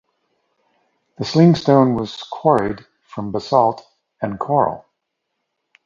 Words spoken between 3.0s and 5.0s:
from basalt and coral.